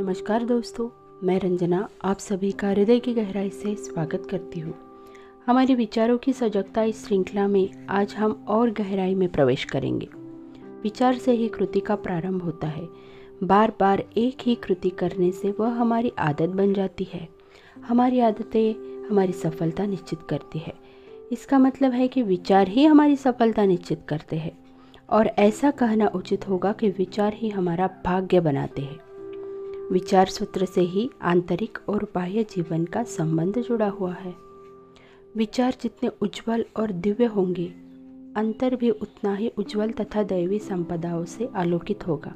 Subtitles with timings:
[0.00, 0.88] नमस्कार दोस्तों,
[1.26, 4.74] मैं रंजना आप सभी का हृदय की गहराई से स्वागत करती हूँ।
[5.46, 10.08] हमारे विचारों की सजगता इस श्रृंखला में आज हम और गहराई में प्रवेश करेंगे।
[10.82, 12.88] विचार से ही कृति का प्रारंभ होता है।
[13.42, 17.28] बार बार एक ही कृति करने से वह हमारी आदत बन जाती है।
[17.84, 18.72] हमारी आदतें
[19.08, 20.74] हमारी सफलता निश्चित करती है।
[21.32, 24.58] इसका मतलब है कि विचार ही हमारी सफलता निश्चित करते हैं।
[25.10, 29.09] और ऐसा कहना उचित होगा कि विचार ही हमारा भाग्य बनाते हैं।
[29.90, 34.34] विचार सूत्र से ही आंतरिक और बाह्य जीवन का संबंध जुड़ा हुआ है।
[35.36, 37.66] विचार जितने उज्जवल और दिव्य होंगे,
[38.36, 42.34] अंतर भी उतना ही उज्जवल तथा दैवी संपदाओं से आलोकित होगा,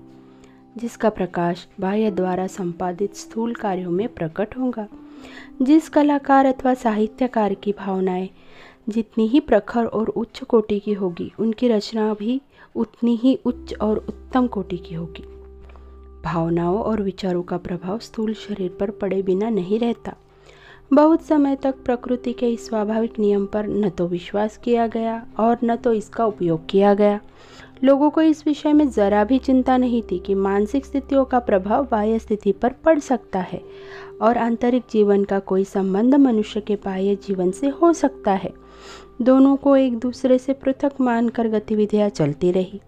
[0.77, 4.89] जिसका प्रकाश बाह्य द्वारा संपादित स्थूल कार्यों में प्रकट होगा।
[5.63, 8.29] जिस कलाकार अथवा साहित्यकार की भावनाएँ
[8.89, 12.41] जितनी ही प्रखर और उच्च कोटि की होगी, उनकी रचना भी
[12.77, 15.34] उतनी ही उच्च और उत्तम कोटि की होगी।
[16.25, 20.15] भावनाओं और विचारों का प्रभाव स्थूल शरीर पर पड़े बिना नहीं रहता।
[20.93, 25.59] बहुत समय तक प्रकृति के इस स्वाभाविक नियम पर न तो विश्वास किया गया और
[25.65, 27.21] न तो इसका उपयोग किया गया।
[27.85, 31.87] लोगों को इस विषय में ज़रा भी चिंता नहीं थी कि मानसिक स्थितियों का प्रभाव
[31.91, 33.61] बाह्य स्थिति पर पड़ सकता है
[34.23, 38.53] और आंतरिक जीवन का कोई संबंध मनुष्य के बाह्य जीवन से हो सकता है।
[39.23, 42.81] दोनों को एक दूसरे से पृथक मानकर गतिविधियाँ चलती रही।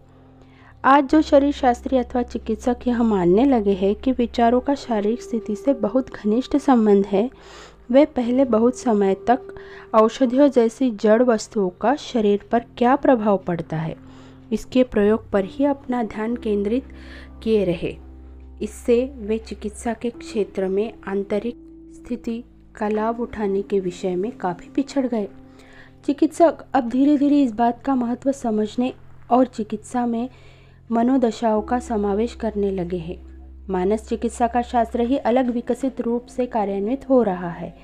[0.87, 5.56] आज जो शरीर शास्त्री अथवा चिकित्सक यह मानने लगे हैं कि विचारों का शारीरिक स्थिति
[5.56, 7.31] से बहुत घनिष्ठ संबंध है,
[7.91, 9.48] वे पहले बहुत समय तक
[9.95, 13.97] औषधियों जैसी जड़ वस्तुओं का शरीर पर क्या प्रभाव पड़ता है,
[14.53, 16.95] इसके प्रयोग पर ही अपना ध्यान केंद्रित
[17.43, 17.97] किए रहे।
[18.62, 21.56] इससे वे चिकित्सा के क्षेत्र में आंतरिक
[21.97, 22.43] स्थिति
[22.77, 25.28] का लाभ उठाने के विषय में काफ़ी पिछड़ गए।
[26.06, 28.93] चिकित्सक अब धीरे धीरे इस बात का महत्व समझने
[29.31, 30.28] और चिकित्सा में
[30.92, 33.17] मनोदशाओं का समावेश करने लगे हैं।
[33.70, 37.75] मानस चिकित्सा का शास्त्र ही अलग विकसित रूप से कार्यान्वित हो रहा है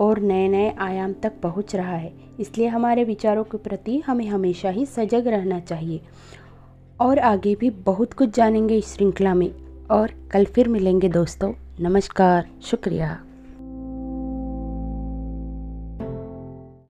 [0.00, 4.70] और नए नए आयाम तक पहुँच रहा है। इसलिए हमारे विचारों के प्रति हमें हमेशा
[4.70, 6.00] ही सजग रहना चाहिए।
[7.00, 9.50] और आगे भी बहुत कुछ जानेंगे इस श्रृंखला में।
[9.90, 13.24] और कल फिर मिलेंगे दोस्तों। नमस्कार, शुक्रिया।